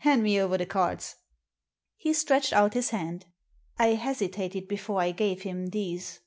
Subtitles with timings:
[0.00, 1.16] Hand me over the cards."
[1.96, 3.24] He stretched out his hand.
[3.78, 6.20] I hesitated before I gave him these.